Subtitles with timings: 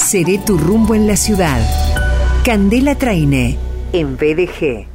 [0.00, 1.60] Seré tu rumbo en la ciudad.
[2.42, 3.56] Candela Traine,
[3.92, 4.88] en BDG.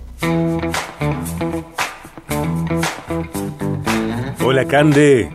[4.44, 5.31] Hola, Cande.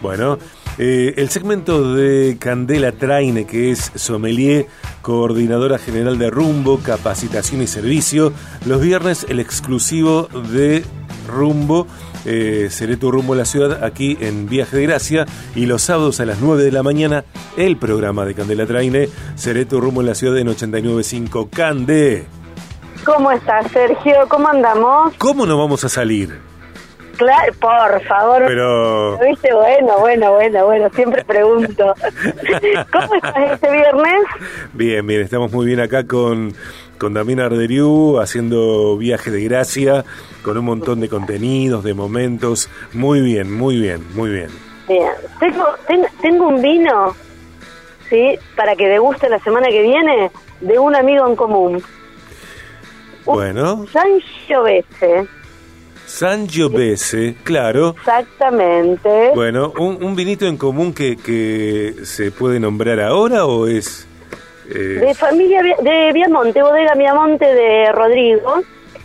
[0.00, 0.38] Bueno,
[0.78, 4.68] eh, el segmento de Candela Traine, que es sommelier,
[5.02, 8.32] coordinadora general de Rumbo, capacitación y servicio.
[8.64, 10.84] Los viernes el exclusivo de
[11.26, 11.86] Rumbo,
[12.28, 15.26] eh, Seré tu rumbo a la ciudad aquí en Viaje de Gracia.
[15.54, 17.24] Y los sábados a las 9 de la mañana
[17.56, 22.26] el programa de Candela Traine, Seré tu rumbo en la ciudad en 89.5 Cande.
[23.04, 24.14] ¿Cómo estás, Sergio?
[24.28, 25.14] ¿Cómo andamos?
[25.16, 26.38] ¿Cómo nos vamos a salir?
[27.16, 28.44] Claro, por favor.
[28.46, 29.18] Pero...
[29.18, 29.52] ¿Viste?
[29.52, 31.94] Bueno, bueno, bueno, bueno, siempre pregunto.
[32.92, 34.22] ¿Cómo estás este viernes?
[34.72, 36.54] Bien, bien, estamos muy bien acá con,
[36.98, 40.04] con Damián Arderiu, haciendo viaje de gracia,
[40.42, 42.68] con un montón de contenidos, de momentos.
[42.92, 44.48] Muy bien, muy bien, muy bien.
[44.88, 45.64] Bien, tengo,
[46.20, 47.14] tengo un vino,
[48.08, 48.38] ¿sí?
[48.56, 51.82] Para que deguste la semana que viene, de un amigo en común.
[53.24, 53.86] Bueno.
[53.92, 55.28] Sangiovese.
[56.06, 57.94] Sangiovese, claro.
[57.98, 59.32] Exactamente.
[59.34, 64.08] Bueno, ¿un, vinito en común que, que se puede nombrar ahora o es...?
[64.68, 68.60] De familia de Viamonte, bodega Viamonte de Rodrigo.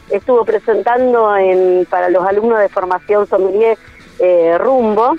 [0.09, 3.77] Estuvo presentando en, para los alumnos de formación sommelier
[4.19, 5.15] eh, Rumbo.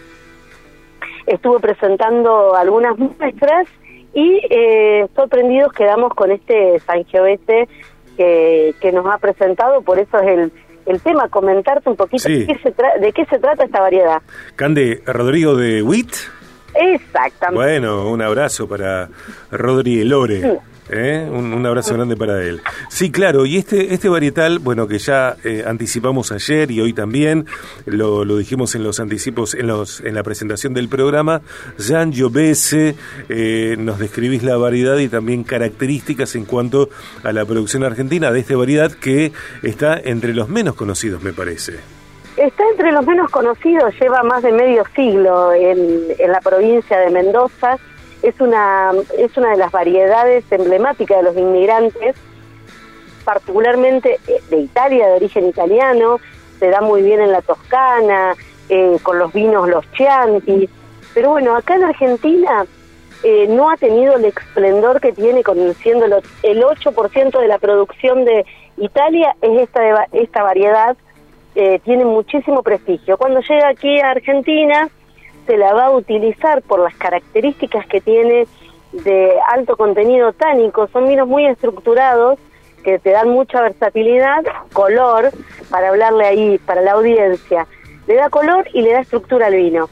[1.27, 3.67] Estuvo presentando algunas muestras
[4.13, 7.69] y eh, sorprendidos quedamos con este Sangiovese
[8.17, 10.53] que, que nos ha presentado, por eso es el,
[10.87, 14.23] el tema, comentarte un poquito de, qué se de qué se trata esta variedad.
[14.57, 16.15] Cande, Rodrigo de WIT.
[16.75, 17.55] Exactamente.
[17.55, 19.09] Bueno, un abrazo para
[19.51, 20.61] Rodri Lore.
[20.91, 21.27] ¿Eh?
[21.31, 22.61] Un, abrazo grande para él.
[22.91, 27.47] Sí, claro, y este, este varietal, bueno, que ya eh, anticipamos ayer y hoy también,
[27.87, 31.41] lo, lo, dijimos en los anticipos, en, los, en la presentación del programa,
[31.79, 32.97] Jean Jobese,
[33.31, 36.91] eh, nos describís la variedad y también características en cuanto
[37.23, 39.33] a la producción argentina de esta variedad que
[39.63, 42.04] está entre los menos conocidos, me parece.
[42.37, 47.79] Está entre los menos conocidos, lleva más de medio siglo en, la provincia de Mendoza.
[48.23, 52.17] Es una, es una de las variedades emblemáticas de los inmigrantes,
[53.25, 56.19] particularmente eh, de Italia, de origen italiano,
[56.59, 58.35] se da muy bien en la Toscana,
[58.69, 60.69] eh, con los vinos los Chianti,
[61.13, 62.67] pero bueno, acá en Argentina
[63.23, 68.25] eh, no ha tenido el esplendor que tiene, con, siendo el 8% de la producción
[68.25, 68.45] de
[68.77, 70.97] Italia, es esta, esta variedad,
[71.55, 73.17] tiene muchísimo prestigio.
[73.17, 74.89] Cuando llega aquí a Argentina,
[75.47, 78.47] se la va a utilizar por las características que tiene
[78.93, 80.89] de alto contenido tánico.
[80.89, 82.39] Son vinos muy estructurados
[82.83, 85.31] que te dan mucha versatilidad, color,
[85.71, 87.67] para hablarle ahí, para la audiencia.
[88.07, 89.89] Le da color y le da estructura al vino.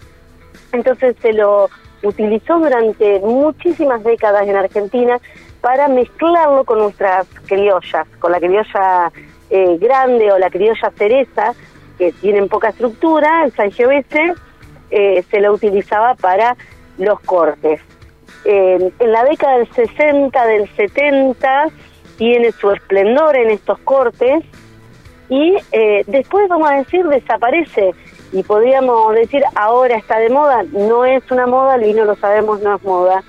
[0.73, 1.69] Entonces se lo
[2.03, 5.19] utilizó durante muchísimas décadas en Argentina
[5.61, 9.13] para mezclarlo con nuestras criollas, con la criolla
[9.53, 11.55] eh, grande o la criolla cereza,
[11.99, 14.35] que tienen poca estructura, el Sangiovese,
[14.91, 16.57] eh, se lo utilizaba para
[16.99, 17.81] los cortes.
[18.45, 21.67] en la década del 60, del 70,
[22.17, 24.43] tiene su esplendor en estos cortes
[25.29, 27.95] y eh, después, vamos a decir, desaparece
[28.33, 32.77] y podríamos decir ahora está de moda, no es una moda, vino lo sabemos, no
[32.77, 33.23] es moda,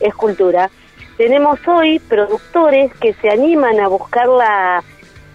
[0.00, 0.70] es cultura.
[1.16, 4.82] Tenemos hoy productores que se animan a buscar la,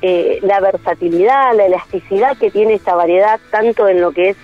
[0.08, 4.38] eh, la versatilidad, la elasticidad que tiene esta variedad, tanto en lo que es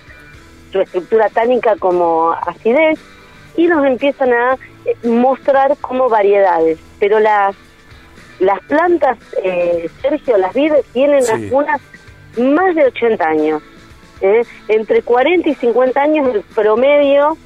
[0.72, 2.98] su estructura tánica como acidez
[3.56, 6.80] y nos empiezan a eh, mostrar como variedades.
[6.98, 7.54] Pero las,
[8.40, 11.80] las plantas, eh, Sergio, las vides tienen algunas
[12.38, 13.62] más de 80 años.
[14.20, 14.42] ¿eh?
[14.66, 17.38] Entre 40 y 50 años el promedio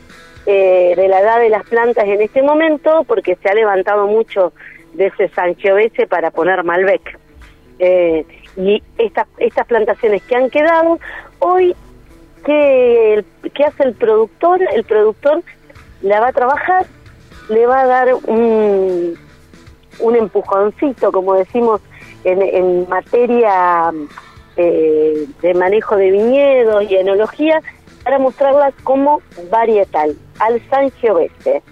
[0.46, 4.54] de la edad de las plantas en este momento, porque se ha levantado mucho
[4.94, 7.25] de ese Sangiovese para poner Malbec.
[7.78, 10.98] Y estas estas plantaciones que han quedado,
[11.40, 11.74] hoy
[12.44, 14.60] ¿qué, ¿qué hace el productor?
[14.72, 15.42] El productor
[16.02, 16.86] la va a trabajar,
[17.48, 19.18] le va a dar un,
[19.98, 21.80] un empujoncito, como decimos
[22.24, 23.92] en, materia
[24.56, 27.60] eh, de manejo de viñedos y enología,
[28.04, 29.20] para mostrarla como
[29.50, 31.62] varietal, al Sangiovese.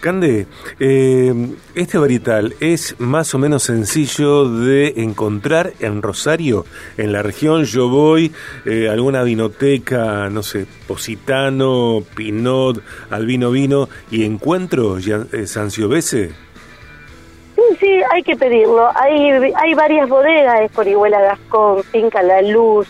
[0.00, 0.46] Cande,
[0.78, 1.34] eh,
[1.74, 6.64] este varietal es más o menos sencillo de encontrar en Rosario,
[6.96, 7.64] en la región.
[7.64, 8.32] Yo voy
[8.64, 12.80] eh, a alguna vinoteca, no sé, Positano, Pinot,
[13.10, 16.30] Albino Vino y encuentro eh, Sangiovese.
[17.56, 18.88] Sí, sí, hay que pedirlo.
[18.94, 22.86] Hay, hay varias bodegas, es Orihuela Gascón, Finca La Luz,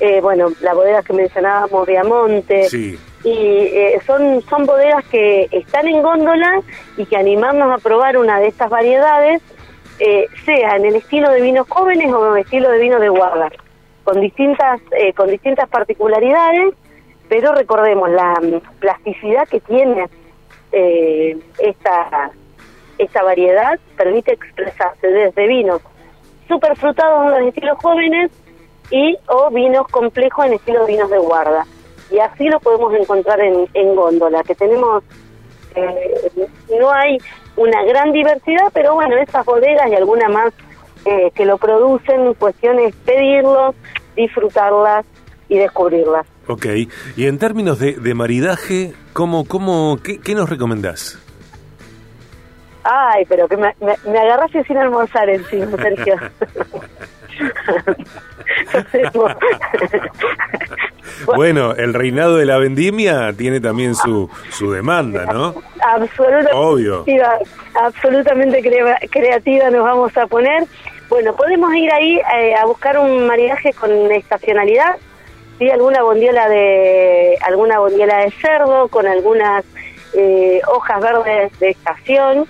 [0.00, 2.68] eh, bueno, la bodega que mencionábamos, Viamonte.
[2.68, 6.60] Sí y eh, son, son bodegas que están en góndola
[6.96, 9.42] y que animamos a probar una de estas variedades,
[9.98, 13.08] eh, sea en el estilo de vinos jóvenes o en el estilo de vino de
[13.08, 13.50] guarda,
[14.04, 16.74] con distintas, eh, con distintas particularidades,
[17.28, 18.40] pero recordemos la
[18.78, 20.08] plasticidad que tiene
[20.70, 22.30] esta,
[22.98, 25.80] esta variedad, permite expresarse desde vinos
[26.46, 28.30] super frutados en los estilos jóvenes
[28.90, 31.66] y o vinos complejos en estilo de vinos de guarda
[32.10, 35.02] y así lo podemos encontrar en, en góndola, que tenemos,
[35.74, 36.30] eh,
[36.78, 37.18] no hay
[37.56, 40.52] una gran diversidad, pero bueno, esas bodegas y alguna más
[41.04, 43.74] eh, que lo producen, cuestión es pedirlos,
[44.16, 45.04] disfrutarlas
[45.48, 46.26] y descubrirlas.
[46.46, 46.66] Ok,
[47.16, 51.18] y en términos de, de maridaje, ¿cómo, cómo, qué, qué nos recomendás?
[52.84, 56.16] Ay, pero que me, me, me agarraste sin almorzar encima, Sergio.
[61.26, 65.54] bueno, el reinado de la vendimia tiene también su, su demanda, ¿no?
[65.80, 66.52] Absolutamente.
[66.54, 67.04] Obvio.
[67.74, 68.62] Absolutamente
[69.10, 70.64] creativa nos vamos a poner.
[71.08, 74.96] Bueno, podemos ir ahí eh, a buscar un maridaje con estacionalidad,
[75.58, 75.70] ¿sí?
[75.70, 79.64] alguna bondiola de alguna bondiola de cerdo con algunas
[80.14, 82.46] eh, hojas verdes de estación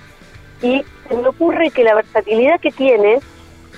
[0.62, 3.20] y se me ocurre que la versatilidad que tiene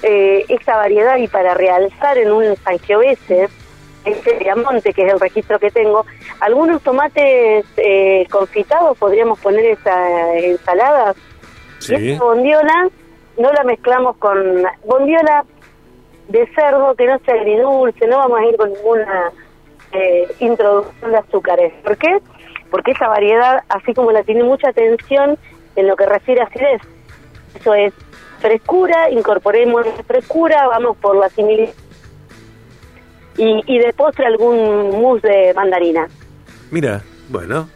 [0.02, 3.48] eh, esa variedad y para realzar en un sangiovese,
[4.04, 6.04] este diamante que es el registro que tengo,
[6.40, 11.14] algunos tomates eh, confitados podríamos poner esa ensalada.
[11.78, 11.94] Sí.
[11.96, 12.88] Y esta bondiola
[13.38, 15.44] no la mezclamos con bondiola
[16.28, 19.32] de cerdo que no sea agridulce, no vamos a ir con ninguna
[19.92, 21.72] eh, introducción de azúcares.
[21.82, 22.18] ¿Por qué?
[22.70, 25.36] Porque esa variedad, así como la tiene mucha atención
[25.74, 26.80] en lo que refiere a acidez,
[27.58, 27.92] eso es
[28.38, 31.74] frescura, incorporemos frescura, vamos por la similitud.
[33.36, 36.06] Y, y de postre algún mousse de mandarina.
[36.70, 37.68] Mira, bueno,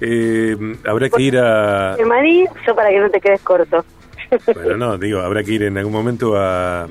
[0.00, 0.56] eh,
[0.86, 1.96] habrá que ir a...
[1.96, 3.84] De maní, yo para que no te quedes corto.
[4.54, 6.88] Bueno, no, digo, habrá que ir en algún momento a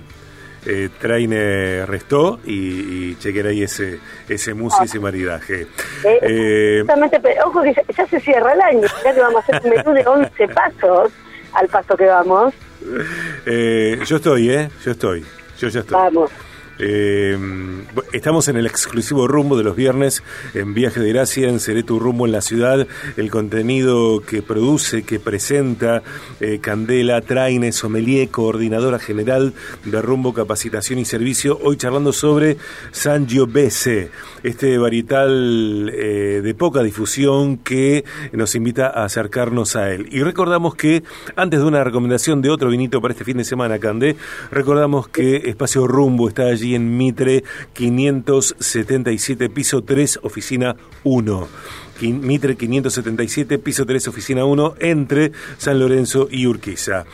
[0.66, 2.54] eh, Traine Restó y,
[3.12, 4.00] y chequear ahí ese,
[4.30, 5.68] ese mousse y ese maridaje.
[6.06, 9.44] Eh, Eh, justamente, pero ojo que ya, ya se cierra el año, ya que vamos
[9.50, 11.12] a hacer un menú de 11 pasos
[11.54, 12.54] al paso que vamos.
[13.46, 14.70] eh, yo estoy, ¿eh?
[14.84, 15.26] Yo estoy.
[15.60, 15.94] Yo ya estoy.
[15.96, 16.32] Vamos.
[16.78, 17.38] Eh,
[18.12, 20.24] estamos en el exclusivo rumbo de los viernes
[20.54, 22.86] en Viaje de Gracia, en Seré tu rumbo en la ciudad.
[23.16, 26.04] El contenido que produce, que presenta
[26.42, 29.54] eh, Candela Traine, sommelier, coordinadora general
[29.86, 31.58] de Rumbo Capacitación y Servicio.
[31.64, 32.58] Hoy charlando sobre
[32.92, 34.10] Sangiovese,
[34.44, 40.10] este varietal eh, de poca difusión que nos invita a acercarnos a él.
[40.12, 41.04] Y recordamos que
[41.38, 44.18] antes de una recomendación de otro vinito para este fin de semana, Candé,
[44.52, 51.48] recordamos que Espacio Rumbo está allí en Mitre 577, piso 3, oficina 1.
[52.00, 57.06] Quin- Mitre 577, piso 3, oficina 1, entre San Lorenzo y Urquiza.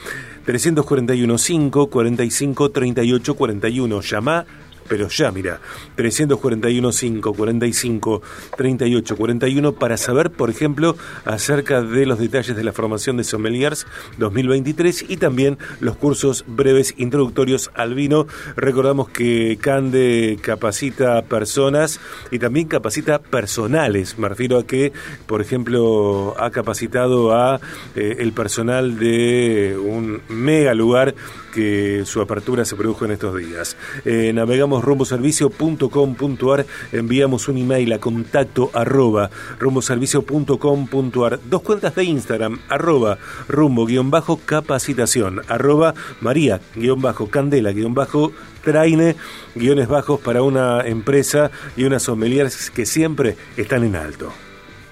[0.45, 4.01] 341 5 45 38 41.
[4.01, 4.45] Llama
[4.91, 5.61] pero ya, mira,
[5.95, 8.21] 341 5 45
[8.57, 13.87] 38 41 para saber, por ejemplo, acerca de los detalles de la formación de sommeliers
[14.17, 18.27] 2023 y también los cursos breves introductorios al vino.
[18.57, 24.17] Recordamos que Cande capacita personas y también capacita personales.
[24.17, 24.91] Me refiero a que,
[25.25, 27.61] por ejemplo, ha capacitado a
[27.95, 31.15] eh, el personal de un mega lugar
[31.51, 33.77] que su apertura se produjo en estos días.
[34.05, 43.17] Eh, navegamos rumboservicio.com.ar, enviamos un email a contacto arroba rumboservicio.com.ar, dos cuentas de Instagram, arroba
[43.47, 48.31] rumbo guion bajo capacitación, arroba María guion bajo Candela guion bajo
[48.63, 49.15] traine
[49.55, 54.31] guiones bajos para una empresa y unas sommeliers que siempre están en alto.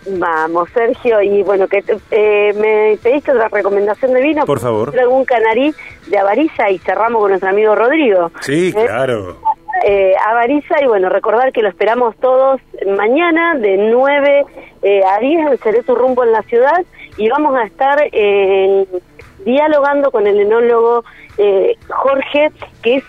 [0.07, 4.45] Vamos, Sergio, y bueno, que eh, me pediste otra recomendación de vino.
[4.45, 4.97] Por favor.
[4.97, 5.73] algún canarí
[6.07, 8.31] de Avariza y cerramos con nuestro amigo Rodrigo.
[8.41, 8.73] Sí, ¿Eh?
[8.73, 9.37] claro.
[9.85, 14.45] Eh, Avariza, y bueno, recordar que lo esperamos todos mañana de 9
[14.81, 16.83] eh, a 10 en Seré tu rumbo en la ciudad
[17.17, 18.85] y vamos a estar eh,
[19.45, 21.03] dialogando con el enólogo
[21.37, 23.03] eh, Jorge, que es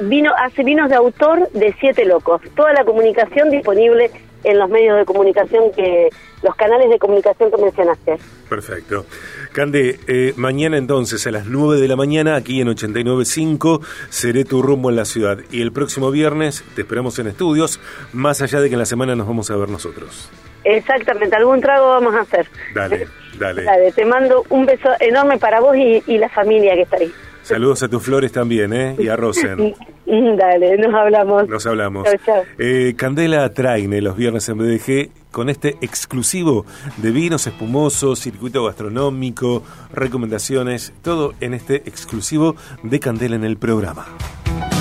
[0.00, 2.42] vino hace vinos de autor de Siete Locos.
[2.54, 4.10] Toda la comunicación disponible
[4.44, 6.10] en los medios de comunicación que
[6.42, 8.18] los canales de comunicación que mencionaste.
[8.48, 9.06] Perfecto.
[9.52, 14.62] Cande, eh, mañana entonces a las 9 de la mañana, aquí en 89.5, seré tu
[14.62, 15.38] rumbo en la ciudad.
[15.50, 17.80] Y el próximo viernes te esperamos en estudios,
[18.12, 20.30] más allá de que en la semana nos vamos a ver nosotros.
[20.64, 22.48] Exactamente, algún trago vamos a hacer.
[22.74, 23.62] Dale, dale.
[23.64, 27.12] Dale, te mando un beso enorme para vos y, y la familia que está ahí.
[27.42, 28.96] Saludos a tus flores también, ¿eh?
[28.98, 29.74] Y a Rosen.
[30.36, 31.48] Dale, nos hablamos.
[31.48, 32.04] Nos hablamos.
[32.04, 32.44] Chau, chau.
[32.58, 36.64] Eh, Candela Traine, los viernes en BDG, con este exclusivo
[36.98, 44.06] de vinos espumosos, circuito gastronómico, recomendaciones, todo en este exclusivo de Candela en el programa.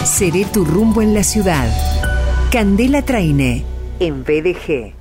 [0.03, 1.67] Seré tu rumbo en la ciudad.
[2.51, 3.65] Candela Traine,
[4.00, 4.94] en BDG.